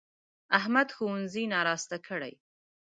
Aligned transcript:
احمد 0.59 0.87
ښوونځی 0.95 1.43
ناراسته 1.53 1.97
کړی. 2.07 2.33